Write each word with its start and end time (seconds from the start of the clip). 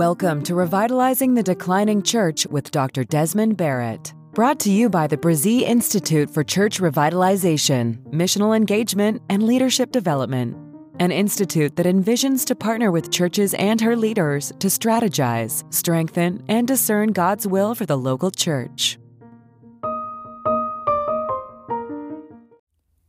Welcome 0.00 0.42
to 0.44 0.54
Revitalizing 0.54 1.34
the 1.34 1.42
Declining 1.42 2.02
Church 2.02 2.46
with 2.46 2.70
Dr. 2.70 3.04
Desmond 3.04 3.58
Barrett. 3.58 4.14
Brought 4.32 4.58
to 4.60 4.72
you 4.72 4.88
by 4.88 5.06
the 5.06 5.18
Brazee 5.18 5.60
Institute 5.60 6.30
for 6.30 6.42
Church 6.42 6.80
Revitalization, 6.80 7.98
Missional 8.04 8.56
Engagement, 8.56 9.20
and 9.28 9.42
Leadership 9.42 9.92
Development, 9.92 10.56
an 11.00 11.12
institute 11.12 11.76
that 11.76 11.84
envisions 11.84 12.46
to 12.46 12.54
partner 12.54 12.90
with 12.90 13.12
churches 13.12 13.52
and 13.52 13.78
her 13.82 13.94
leaders 13.94 14.54
to 14.60 14.68
strategize, 14.68 15.70
strengthen, 15.70 16.42
and 16.48 16.66
discern 16.66 17.12
God's 17.12 17.46
will 17.46 17.74
for 17.74 17.84
the 17.84 17.98
local 17.98 18.30
church. 18.30 18.98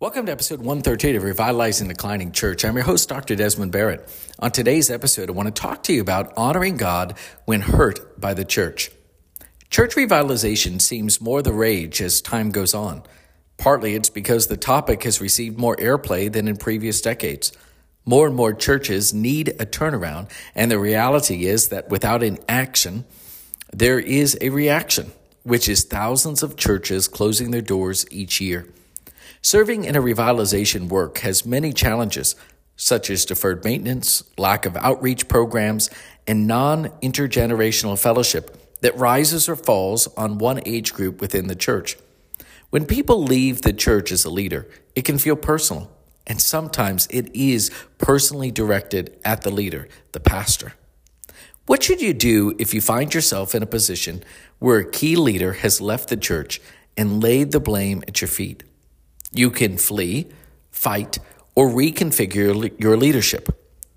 Welcome 0.02 0.25
to 0.25 0.31
episode 0.31 0.61
138 0.61 1.15
of 1.15 1.21
Revitalizing 1.21 1.88
the 1.88 1.93
Declining 1.93 2.31
Church. 2.31 2.65
I'm 2.65 2.73
your 2.73 2.86
host, 2.86 3.07
Dr. 3.07 3.36
Desmond 3.36 3.71
Barrett. 3.71 4.09
On 4.39 4.50
today's 4.50 4.89
episode, 4.89 5.29
I 5.29 5.33
want 5.33 5.46
to 5.46 5.61
talk 5.61 5.83
to 5.83 5.93
you 5.93 6.01
about 6.01 6.33
honoring 6.36 6.75
God 6.75 7.15
when 7.46 7.61
hurt 7.61 8.19
by 8.19 8.33
the 8.33 8.43
church. 8.43 8.89
Church 9.69 9.93
revitalization 9.93 10.82
seems 10.82 11.21
more 11.21 11.43
the 11.43 11.54
rage 11.54 12.01
as 12.01 12.19
time 12.19 12.50
goes 12.50 12.74
on. 12.74 13.04
Partly 13.60 13.93
it's 13.93 14.10
because 14.10 14.47
the 14.47 14.57
topic 14.57 15.04
has 15.04 15.21
received 15.21 15.60
more 15.60 15.75
airplay 15.75 16.33
than 16.33 16.47
in 16.47 16.57
previous 16.57 16.99
decades. 16.99 17.52
More 18.04 18.25
and 18.25 18.36
more 18.36 18.54
churches 18.54 19.13
need 19.13 19.49
a 19.49 19.68
turnaround, 19.68 20.32
and 20.55 20.71
the 20.71 20.79
reality 20.79 21.46
is 21.46 21.69
that 21.69 21.91
without 21.91 22.24
an 22.24 22.39
action, 22.49 23.05
there 23.71 23.99
is 23.99 24.36
a 24.41 24.49
reaction, 24.49 25.11
which 25.43 25.69
is 25.69 25.83
thousands 25.83 26.41
of 26.41 26.57
churches 26.57 27.07
closing 27.07 27.52
their 27.52 27.61
doors 27.61 28.07
each 28.10 28.41
year. 28.41 28.65
Serving 29.41 29.83
in 29.83 29.95
a 29.95 30.01
revitalization 30.01 30.89
work 30.89 31.19
has 31.19 31.45
many 31.45 31.73
challenges, 31.73 32.35
such 32.75 33.09
as 33.09 33.25
deferred 33.25 33.63
maintenance, 33.63 34.23
lack 34.38 34.66
of 34.66 34.75
outreach 34.77 35.27
programs, 35.27 35.89
and 36.27 36.47
non 36.47 36.89
intergenerational 37.01 37.99
fellowship 37.99 38.57
that 38.81 38.97
rises 38.97 39.47
or 39.47 39.55
falls 39.55 40.07
on 40.15 40.38
one 40.38 40.61
age 40.65 40.93
group 40.93 41.21
within 41.21 41.47
the 41.47 41.55
church. 41.55 41.97
When 42.71 42.85
people 42.85 43.23
leave 43.23 43.61
the 43.61 43.73
church 43.73 44.11
as 44.11 44.25
a 44.25 44.29
leader, 44.29 44.67
it 44.95 45.03
can 45.03 45.17
feel 45.17 45.35
personal, 45.35 45.91
and 46.25 46.41
sometimes 46.41 47.07
it 47.09 47.33
is 47.35 47.69
personally 47.97 48.51
directed 48.51 49.19
at 49.23 49.41
the 49.41 49.51
leader, 49.51 49.88
the 50.13 50.19
pastor. 50.19 50.73
What 51.66 51.83
should 51.83 52.01
you 52.01 52.13
do 52.13 52.55
if 52.57 52.73
you 52.73 52.81
find 52.81 53.13
yourself 53.13 53.53
in 53.53 53.61
a 53.61 53.67
position 53.67 54.23
where 54.59 54.79
a 54.79 54.89
key 54.89 55.16
leader 55.16 55.53
has 55.53 55.79
left 55.79 56.09
the 56.09 56.17
church 56.17 56.59
and 56.97 57.21
laid 57.21 57.51
the 57.51 57.59
blame 57.59 58.03
at 58.07 58.21
your 58.21 58.27
feet? 58.27 58.63
You 59.33 59.49
can 59.49 59.77
flee, 59.77 60.27
fight, 60.71 61.19
or 61.55 61.69
reconfigure 61.69 62.77
your 62.77 62.97
leadership. 62.97 63.47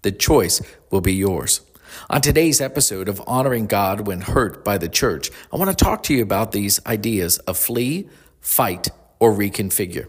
The 0.02 0.12
choice 0.12 0.62
will 0.92 1.00
be 1.00 1.12
yours. 1.12 1.60
On 2.08 2.20
today's 2.20 2.60
episode 2.60 3.08
of 3.08 3.20
Honoring 3.26 3.66
God 3.66 4.06
When 4.06 4.20
Hurt 4.20 4.64
by 4.64 4.78
the 4.78 4.88
Church, 4.88 5.32
I 5.52 5.56
want 5.56 5.76
to 5.76 5.84
talk 5.84 6.04
to 6.04 6.14
you 6.14 6.22
about 6.22 6.52
these 6.52 6.78
ideas 6.86 7.38
of 7.38 7.58
flee, 7.58 8.08
fight, 8.40 8.90
or 9.18 9.32
reconfigure. 9.32 10.06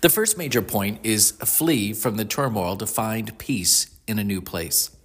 The 0.00 0.08
first 0.08 0.38
major 0.38 0.62
point 0.62 1.00
is 1.02 1.32
flee 1.32 1.92
from 1.92 2.16
the 2.16 2.24
turmoil 2.24 2.76
to 2.78 2.86
find 2.86 3.36
peace 3.38 3.94
in 4.06 4.18
a 4.18 4.24
new 4.24 4.40
place. 4.40 4.96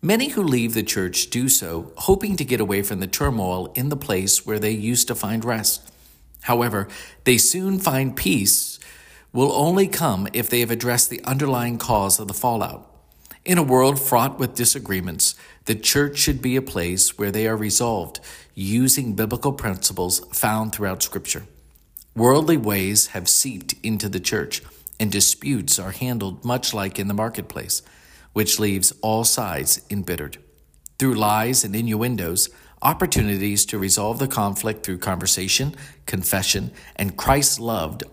Many 0.00 0.28
who 0.28 0.42
leave 0.44 0.74
the 0.74 0.84
church 0.84 1.30
do 1.30 1.48
so 1.48 1.92
hoping 1.96 2.36
to 2.36 2.44
get 2.44 2.60
away 2.60 2.82
from 2.82 3.00
the 3.00 3.08
turmoil 3.08 3.72
in 3.74 3.88
the 3.88 3.96
place 3.96 4.46
where 4.46 4.60
they 4.60 4.70
used 4.70 5.08
to 5.08 5.16
find 5.16 5.44
rest. 5.44 5.90
However, 6.44 6.88
they 7.24 7.38
soon 7.38 7.78
find 7.78 8.14
peace 8.14 8.78
will 9.32 9.52
only 9.52 9.88
come 9.88 10.28
if 10.34 10.48
they 10.48 10.60
have 10.60 10.70
addressed 10.70 11.08
the 11.08 11.24
underlying 11.24 11.78
cause 11.78 12.20
of 12.20 12.28
the 12.28 12.34
fallout. 12.34 12.90
In 13.46 13.56
a 13.56 13.62
world 13.62 13.98
fraught 13.98 14.38
with 14.38 14.54
disagreements, 14.54 15.34
the 15.64 15.74
church 15.74 16.18
should 16.18 16.42
be 16.42 16.56
a 16.56 16.62
place 16.62 17.16
where 17.16 17.30
they 17.30 17.48
are 17.48 17.56
resolved 17.56 18.20
using 18.54 19.14
biblical 19.14 19.52
principles 19.52 20.20
found 20.32 20.72
throughout 20.72 21.02
Scripture. 21.02 21.46
Worldly 22.14 22.58
ways 22.58 23.08
have 23.08 23.28
seeped 23.28 23.74
into 23.82 24.10
the 24.10 24.20
church, 24.20 24.62
and 25.00 25.10
disputes 25.10 25.78
are 25.78 25.92
handled 25.92 26.44
much 26.44 26.74
like 26.74 26.98
in 26.98 27.08
the 27.08 27.14
marketplace, 27.14 27.80
which 28.34 28.60
leaves 28.60 28.92
all 29.00 29.24
sides 29.24 29.80
embittered. 29.90 30.36
Through 30.98 31.14
lies 31.14 31.64
and 31.64 31.74
innuendos, 31.74 32.50
opportunities 32.84 33.64
to 33.66 33.78
resolve 33.78 34.18
the 34.18 34.28
conflict 34.28 34.84
through 34.84 34.98
conversation, 34.98 35.74
confession, 36.06 36.70
and 36.96 37.16
Christ's 37.16 37.58
loved 37.58 38.04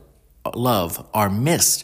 love 0.55 1.07
are 1.13 1.29
missed, 1.29 1.83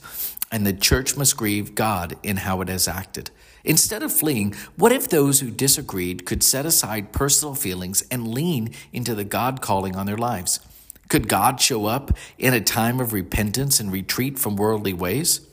and 0.52 0.66
the 0.66 0.74
church 0.74 1.16
must 1.18 1.38
grieve 1.38 1.76
God 1.76 2.16
in 2.24 2.38
how 2.38 2.62
it 2.62 2.70
has 2.70 2.88
acted. 2.88 3.30
Instead 3.64 4.02
of 4.02 4.14
fleeing, 4.14 4.56
what 4.78 4.94
if 4.94 5.10
those 5.10 5.42
who 5.42 5.52
disagreed 5.52 6.26
could 6.26 6.42
set 6.42 6.66
aside 6.66 7.12
personal 7.12 7.54
feelings 7.54 8.04
and 8.10 8.28
lean 8.28 8.72
into 8.94 9.14
the 9.14 9.26
God 9.26 9.62
calling 9.62 9.96
on 9.96 10.06
their 10.06 10.18
lives? 10.18 10.62
Could 11.10 11.28
God 11.28 11.60
show 11.62 11.86
up 11.86 12.18
in 12.38 12.54
a 12.54 12.62
time 12.62 13.00
of 13.00 13.14
repentance 13.14 13.80
and 13.80 13.92
retreat 13.92 14.40
from 14.40 14.56
worldly 14.56 14.94
ways? 14.94 15.47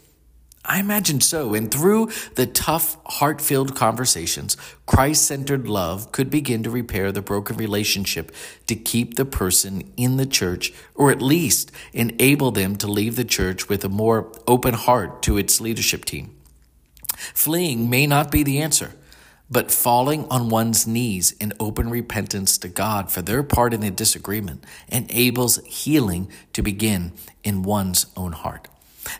I 0.66 0.80
imagine 0.80 1.20
so. 1.20 1.52
And 1.52 1.70
through 1.70 2.10
the 2.36 2.46
tough, 2.46 2.96
heart 3.04 3.42
filled 3.42 3.76
conversations, 3.76 4.56
Christ 4.86 5.26
centered 5.26 5.68
love 5.68 6.10
could 6.10 6.30
begin 6.30 6.62
to 6.62 6.70
repair 6.70 7.12
the 7.12 7.20
broken 7.20 7.56
relationship 7.56 8.32
to 8.66 8.74
keep 8.74 9.14
the 9.14 9.26
person 9.26 9.92
in 9.98 10.16
the 10.16 10.24
church, 10.24 10.72
or 10.94 11.10
at 11.10 11.20
least 11.20 11.70
enable 11.92 12.50
them 12.50 12.76
to 12.76 12.86
leave 12.86 13.16
the 13.16 13.24
church 13.24 13.68
with 13.68 13.84
a 13.84 13.90
more 13.90 14.32
open 14.46 14.74
heart 14.74 15.22
to 15.22 15.36
its 15.36 15.60
leadership 15.60 16.06
team. 16.06 16.34
Fleeing 17.14 17.90
may 17.90 18.06
not 18.06 18.30
be 18.30 18.42
the 18.42 18.58
answer, 18.58 18.92
but 19.50 19.70
falling 19.70 20.26
on 20.30 20.48
one's 20.48 20.86
knees 20.86 21.32
in 21.32 21.52
open 21.60 21.90
repentance 21.90 22.56
to 22.58 22.68
God 22.68 23.10
for 23.10 23.20
their 23.20 23.42
part 23.42 23.74
in 23.74 23.82
the 23.82 23.90
disagreement 23.90 24.64
enables 24.88 25.62
healing 25.66 26.30
to 26.54 26.62
begin 26.62 27.12
in 27.42 27.62
one's 27.62 28.06
own 28.16 28.32
heart. 28.32 28.68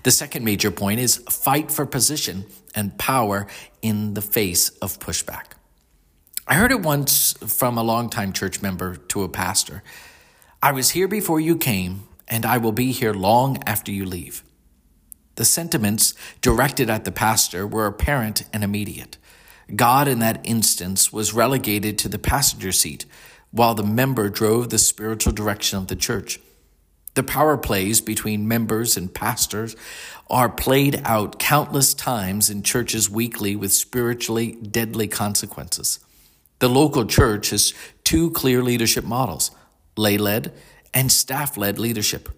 The 0.03 0.11
second 0.11 0.45
major 0.45 0.71
point 0.71 1.01
is 1.01 1.17
fight 1.17 1.71
for 1.71 1.87
position 1.87 2.47
and 2.75 2.99
power 2.99 3.47
in 3.83 4.15
the 4.15 4.23
face 4.23 4.71
of 4.81 4.99
pushback. 4.99 5.53
I 6.47 6.55
heard 6.55 6.73
it 6.73 6.83
once 6.83 7.33
from 7.47 7.79
a 7.79 7.83
longtime 7.83 8.33
church 8.33 8.61
member 8.61 8.97
to 8.97 9.23
a 9.23 9.29
pastor 9.29 9.83
I 10.65 10.73
was 10.73 10.93
here 10.93 11.09
before 11.09 11.41
you 11.41 11.59
came, 11.59 12.09
and 12.27 12.47
I 12.47 12.57
will 12.57 12.73
be 12.73 12.91
here 12.91 13.13
long 13.13 13.63
after 13.67 13.93
you 13.93 14.07
leave. 14.07 14.43
The 15.35 15.45
sentiments 15.45 16.15
directed 16.41 16.89
at 16.89 17.05
the 17.05 17.13
pastor 17.13 17.67
were 17.67 17.85
apparent 17.85 18.45
and 18.51 18.65
immediate. 18.65 19.19
God, 19.77 20.09
in 20.09 20.21
that 20.21 20.41
instance, 20.43 21.13
was 21.13 21.35
relegated 21.35 21.99
to 21.99 22.09
the 22.09 22.19
passenger 22.19 22.73
seat, 22.73 23.05
while 23.51 23.75
the 23.75 23.83
member 23.83 24.31
drove 24.31 24.71
the 24.71 24.79
spiritual 24.79 25.35
direction 25.35 25.77
of 25.79 25.89
the 25.89 25.97
church. 25.97 26.41
The 27.15 27.23
power 27.23 27.57
plays 27.57 28.01
between 28.01 28.49
members 28.49 28.97
and 28.97 29.13
pastors 29.13 29.77
are 30.29 30.49
played 30.49 31.01
out 31.05 31.39
countless 31.39 31.95
times 31.95 32.51
in 32.51 32.63
churches 32.63 33.09
weekly 33.09 33.55
with 33.55 33.73
spiritually 33.73 34.53
deadly 34.53 35.07
consequences. 35.07 36.01
The 36.59 36.69
local 36.69 37.05
church 37.05 37.51
has 37.51 37.73
two 38.03 38.31
clear 38.31 38.63
leadership 38.63 39.05
models 39.05 39.51
lay 39.97 40.19
led 40.19 40.53
and 40.93 41.11
staff 41.11 41.57
led 41.57 41.79
leadership. 41.79 42.29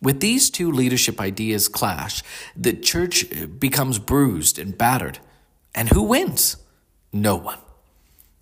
With 0.00 0.20
these 0.20 0.48
two 0.48 0.70
leadership 0.70 1.20
ideas 1.20 1.68
clash, 1.68 2.22
the 2.56 2.72
church 2.72 3.26
becomes 3.58 3.98
bruised 3.98 4.58
and 4.58 4.78
battered. 4.78 5.18
And 5.74 5.88
who 5.88 6.02
wins? 6.02 6.56
No 7.12 7.36
one. 7.36 7.58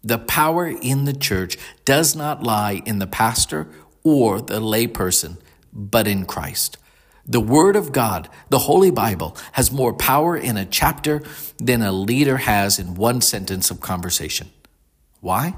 The 0.04 0.18
power 0.18 0.66
in 0.66 1.04
the 1.04 1.12
church 1.12 1.56
does 1.84 2.14
not 2.14 2.42
lie 2.42 2.82
in 2.84 2.98
the 2.98 3.06
pastor 3.06 3.68
or 4.04 4.40
the 4.40 4.60
layperson 4.60 5.38
but 5.72 6.06
in 6.06 6.24
Christ. 6.24 6.78
The 7.26 7.40
Word 7.40 7.76
of 7.76 7.92
God, 7.92 8.28
the 8.48 8.60
Holy 8.60 8.90
Bible, 8.90 9.36
has 9.52 9.70
more 9.70 9.92
power 9.92 10.36
in 10.36 10.56
a 10.56 10.64
chapter 10.64 11.22
than 11.58 11.82
a 11.82 11.92
leader 11.92 12.38
has 12.38 12.78
in 12.78 12.94
one 12.94 13.20
sentence 13.20 13.70
of 13.70 13.80
conversation. 13.80 14.50
Why? 15.20 15.54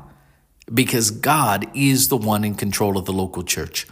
Because 0.72 1.12
God 1.12 1.68
is 1.74 2.08
the 2.08 2.16
one 2.16 2.44
in 2.44 2.56
control 2.56 2.98
of 2.98 3.04
the 3.04 3.12
local 3.12 3.44
church. 3.44 3.86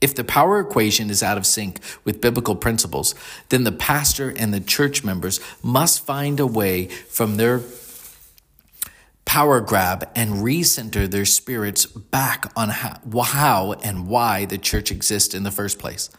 If 0.00 0.14
the 0.14 0.24
power 0.24 0.60
equation 0.60 1.10
is 1.10 1.22
out 1.22 1.36
of 1.36 1.44
sync 1.44 1.80
with 2.04 2.20
biblical 2.20 2.54
principles, 2.54 3.14
then 3.48 3.64
the 3.64 3.72
pastor 3.72 4.32
and 4.34 4.54
the 4.54 4.60
church 4.60 5.02
members 5.02 5.40
must 5.62 6.06
find 6.06 6.38
a 6.38 6.46
way 6.46 6.86
from 6.86 7.36
their 7.36 7.58
power 9.38 9.60
grab 9.60 10.10
and 10.16 10.42
recenter 10.44 11.08
their 11.08 11.24
spirits 11.24 11.86
back 11.86 12.50
on 12.56 12.70
how, 12.70 12.98
how 13.22 13.72
and 13.84 14.08
why 14.08 14.44
the 14.44 14.58
church 14.58 14.90
exists 14.90 15.32
in 15.32 15.44
the 15.44 15.50
first 15.52 15.78
place. 15.78 16.10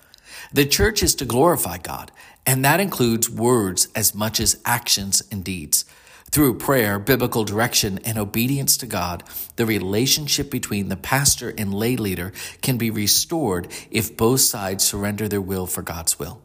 The 0.54 0.66
church 0.66 1.04
is 1.04 1.16
to 1.16 1.26
glorify 1.26 1.80
God, 1.80 2.14
and 2.46 2.64
that 2.64 2.80
includes 2.80 3.30
words 3.30 3.90
as 3.94 4.16
much 4.16 4.40
as 4.40 4.62
actions 4.64 5.22
and 5.34 5.44
deeds. 5.44 5.84
Through 6.32 6.60
prayer, 6.60 6.98
biblical 6.98 7.44
direction, 7.44 8.00
and 8.06 8.18
obedience 8.18 8.78
to 8.78 8.86
God, 8.86 9.24
the 9.58 9.66
relationship 9.66 10.50
between 10.50 10.88
the 10.88 10.96
pastor 10.96 11.54
and 11.58 11.74
lay 11.74 11.98
leader 11.98 12.32
can 12.62 12.78
be 12.78 12.90
restored 12.90 13.68
if 13.92 14.16
both 14.16 14.40
sides 14.40 14.86
surrender 14.86 15.28
their 15.28 15.42
will 15.42 15.68
for 15.68 15.82
God's 15.82 16.18
will. 16.18 16.42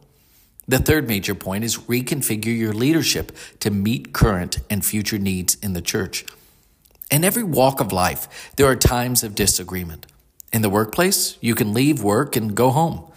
The 0.67 0.79
third 0.79 1.07
major 1.07 1.35
point 1.35 1.63
is 1.63 1.77
reconfigure 1.77 2.57
your 2.57 2.73
leadership 2.73 3.31
to 3.61 3.71
meet 3.71 4.11
current 4.11 4.57
and 4.69 4.83
future 4.83 5.17
needs 5.17 5.55
in 5.61 5.71
the 5.71 5.81
church. 5.81 6.25
In 7.11 7.23
every 7.23 7.43
walk 7.43 7.79
of 7.79 7.91
life, 7.91 8.51
there 8.55 8.67
are 8.67 8.75
times 8.75 9.23
of 9.23 9.35
disagreement. 9.35 10.07
In 10.51 10.61
the 10.61 10.69
workplace, 10.69 11.37
you 11.41 11.55
can 11.55 11.73
leave 11.73 12.01
work 12.01 12.35
and 12.35 12.55
go 12.55 12.71
home. 12.71 13.11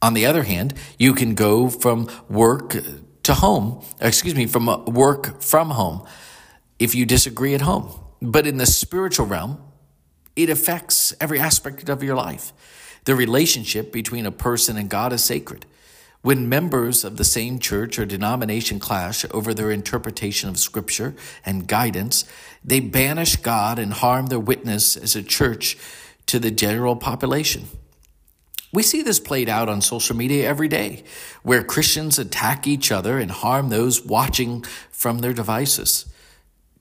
On 0.00 0.14
the 0.14 0.26
other 0.26 0.44
hand, 0.44 0.74
you 0.98 1.14
can 1.14 1.34
go 1.34 1.68
from 1.68 2.08
work 2.28 2.76
to 3.24 3.34
home, 3.34 3.84
excuse 4.00 4.34
me, 4.34 4.46
from 4.46 4.68
uh, 4.68 4.78
work 4.84 5.42
from 5.42 5.70
home 5.70 6.06
if 6.78 6.94
you 6.94 7.04
disagree 7.04 7.54
at 7.54 7.62
home. 7.62 7.90
But 8.22 8.46
in 8.46 8.58
the 8.58 8.66
spiritual 8.66 9.26
realm, 9.26 9.60
it 10.36 10.48
affects 10.48 11.14
every 11.20 11.40
aspect 11.40 11.88
of 11.88 12.02
your 12.02 12.14
life. 12.14 12.52
The 13.04 13.14
relationship 13.14 13.92
between 13.92 14.26
a 14.26 14.30
person 14.30 14.76
and 14.76 14.88
God 14.88 15.12
is 15.12 15.24
sacred. 15.24 15.66
When 16.26 16.48
members 16.48 17.04
of 17.04 17.18
the 17.18 17.24
same 17.24 17.60
church 17.60 18.00
or 18.00 18.04
denomination 18.04 18.80
clash 18.80 19.24
over 19.30 19.54
their 19.54 19.70
interpretation 19.70 20.48
of 20.48 20.58
Scripture 20.58 21.14
and 21.44 21.68
guidance, 21.68 22.24
they 22.64 22.80
banish 22.80 23.36
God 23.36 23.78
and 23.78 23.92
harm 23.92 24.26
their 24.26 24.40
witness 24.40 24.96
as 24.96 25.14
a 25.14 25.22
church 25.22 25.78
to 26.26 26.40
the 26.40 26.50
general 26.50 26.96
population. 26.96 27.66
We 28.72 28.82
see 28.82 29.02
this 29.02 29.20
played 29.20 29.48
out 29.48 29.68
on 29.68 29.80
social 29.80 30.16
media 30.16 30.48
every 30.48 30.66
day, 30.66 31.04
where 31.44 31.62
Christians 31.62 32.18
attack 32.18 32.66
each 32.66 32.90
other 32.90 33.20
and 33.20 33.30
harm 33.30 33.68
those 33.68 34.04
watching 34.04 34.62
from 34.90 35.20
their 35.20 35.32
devices. 35.32 36.06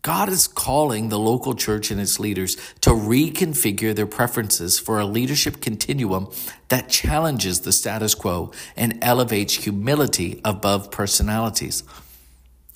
God 0.06 0.30
is 0.30 0.48
calling 0.48 1.10
the 1.10 1.18
local 1.18 1.56
church 1.56 1.90
and 1.90 2.00
its 2.00 2.20
leaders 2.20 2.58
to 2.82 2.92
reconfigure 2.92 3.96
their 3.96 4.06
preferences 4.06 4.78
for 4.78 5.00
a 5.00 5.06
leadership 5.06 5.62
continuum 5.62 6.32
that 6.68 6.90
challenges 6.90 7.62
the 7.62 7.72
status 7.72 8.14
quo 8.14 8.52
and 8.76 9.00
elevates 9.04 9.56
humility 9.56 10.42
above 10.46 10.92
personalities. 10.92 11.82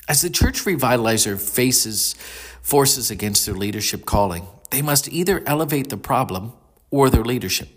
As 0.08 0.24
the 0.24 0.32
church 0.32 0.64
revitalizer 0.66 1.40
faces 1.40 2.16
forces 2.64 3.12
against 3.12 3.46
their 3.46 3.54
leadership 3.54 4.08
calling, 4.08 4.48
they 4.72 4.82
must 4.82 5.08
either 5.08 5.44
elevate 5.46 5.90
the 5.90 5.98
problem 5.98 6.54
or 6.90 7.12
their 7.12 7.24
leadership. 7.24 7.70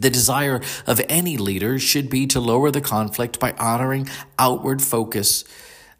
The 0.00 0.10
desire 0.10 0.60
of 0.88 1.00
any 1.08 1.36
leader 1.36 1.78
should 1.78 2.10
be 2.10 2.26
to 2.26 2.40
lower 2.40 2.72
the 2.72 2.80
conflict 2.80 3.38
by 3.38 3.52
honoring 3.60 4.08
outward 4.40 4.82
focus 4.82 5.44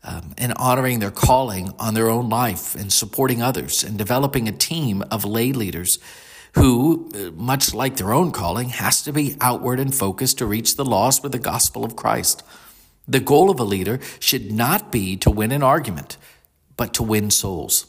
um, 0.07 0.33
and 0.39 0.53
honoring 0.55 1.01
their 1.01 1.11
calling 1.11 1.75
on 1.79 1.95
their 1.95 2.09
own 2.09 2.29
life 2.29 2.75
and 2.75 2.93
supporting 2.93 3.43
others 3.43 3.83
and 3.83 3.99
developing 3.99 4.49
a 4.49 4.53
team 4.53 5.03
of 5.11 5.25
lay 5.25 5.53
leaders 5.53 5.99
who, 6.55 7.11
uh, 7.15 7.31
much 7.33 7.75
like 7.75 7.97
their 7.97 8.15
own 8.15 8.31
calling, 8.31 8.71
has 8.71 9.03
to 9.03 9.13
be 9.13 9.37
outward 9.41 9.79
and 9.79 9.95
focused 9.95 10.39
to 10.39 10.47
reach 10.47 10.77
the 10.77 10.85
lost 10.85 11.23
with 11.23 11.33
the 11.33 11.39
gospel 11.39 11.85
of 11.85 11.97
Christ. 11.97 12.43
The 13.07 13.21
goal 13.21 13.51
of 13.51 13.61
a 13.61 13.65
leader 13.65 14.01
should 14.21 14.51
not 14.51 14.91
be 14.91 15.17
to 15.19 15.31
win 15.31 15.53
an 15.53 15.63
argument, 15.63 16.17
but 16.77 16.95
to 16.95 17.03
win 17.03 17.31
souls. 17.31 17.87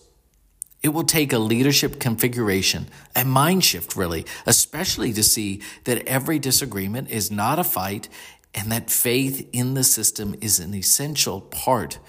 It 0.84 0.90
will 0.90 1.04
take 1.04 1.34
a 1.34 1.40
leadership 1.40 2.00
configuration, 2.00 2.88
a 3.16 3.26
mind 3.26 3.64
shift, 3.64 3.96
really, 3.96 4.26
especially 4.46 5.12
to 5.14 5.24
see 5.24 5.62
that 5.86 6.06
every 6.08 6.38
disagreement 6.38 7.10
is 7.10 7.32
not 7.32 7.60
a 7.60 7.64
fight 7.64 8.10
and 8.54 8.72
that 8.72 8.90
faith 8.90 9.48
in 9.54 9.74
the 9.74 9.84
system 9.84 10.36
is 10.42 10.60
an 10.60 10.74
essential 10.74 11.42
part, 11.42 12.00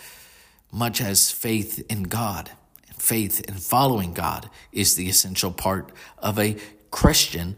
much 0.73 1.01
as 1.01 1.31
faith 1.31 1.85
in 1.91 2.05
God 2.05 2.51
faith 3.01 3.41
in 3.49 3.55
following 3.55 4.13
God 4.13 4.51
is 4.73 4.95
the 4.95 5.09
essential 5.09 5.51
part 5.51 5.93
of 6.19 6.39
a 6.39 6.57
Christian 6.91 7.57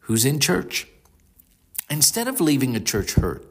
who's 0.00 0.24
in 0.24 0.38
church. 0.38 0.86
Instead 1.90 2.28
of 2.28 2.40
leaving 2.40 2.76
a 2.76 2.80
church 2.80 3.14
hurt, 3.14 3.46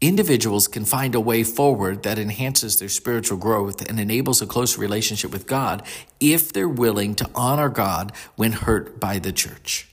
individuals 0.00 0.68
can 0.68 0.84
find 0.84 1.14
a 1.14 1.20
way 1.20 1.42
forward 1.42 2.02
that 2.02 2.18
enhances 2.18 2.78
their 2.78 2.88
spiritual 2.88 3.38
growth 3.38 3.88
and 3.88 3.98
enables 3.98 4.42
a 4.42 4.46
close 4.46 4.76
relationship 4.76 5.32
with 5.32 5.46
God 5.46 5.82
if 6.20 6.52
they're 6.52 6.68
willing 6.68 7.14
to 7.14 7.30
honor 7.34 7.68
God 7.68 8.12
when 8.34 8.52
hurt 8.52 9.00
by 9.00 9.18
the 9.18 9.32
church. 9.32 9.88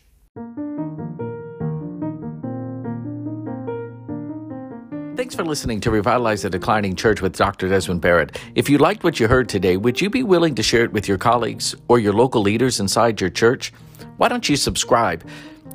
Thanks 5.23 5.35
for 5.35 5.45
listening 5.45 5.79
to 5.79 5.89
Revitalize 5.89 6.41
the 6.41 6.49
Declining 6.49 6.97
Church 6.97 7.21
with 7.21 7.37
Dr. 7.37 7.69
Desmond 7.69 8.01
Barrett. 8.01 8.37
If 8.55 8.69
you 8.69 8.77
liked 8.77 9.05
what 9.05 9.21
you 9.21 9.29
heard 9.29 9.47
today, 9.47 9.77
would 9.77 10.01
you 10.01 10.09
be 10.09 10.21
willing 10.21 10.53
to 10.55 10.61
share 10.61 10.83
it 10.83 10.91
with 10.91 11.07
your 11.07 11.17
colleagues 11.17 11.73
or 11.87 11.97
your 11.97 12.11
local 12.11 12.41
leaders 12.41 12.81
inside 12.81 13.21
your 13.21 13.29
church? 13.29 13.71
Why 14.17 14.27
don't 14.27 14.49
you 14.49 14.57
subscribe 14.57 15.25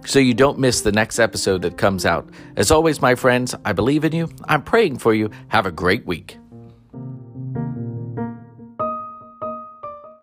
so 0.05 0.19
you 0.19 0.35
don't 0.35 0.59
miss 0.59 0.83
the 0.83 0.93
next 0.93 1.19
episode 1.19 1.63
that 1.63 1.79
comes 1.79 2.05
out? 2.05 2.29
As 2.57 2.71
always, 2.71 3.01
my 3.01 3.15
friends, 3.15 3.55
I 3.65 3.73
believe 3.73 4.05
in 4.05 4.13
you. 4.13 4.29
I'm 4.45 4.63
praying 4.63 4.99
for 4.99 5.15
you. 5.15 5.31
Have 5.49 5.65
a 5.65 5.73
great 5.73 6.05
week. 6.05 6.37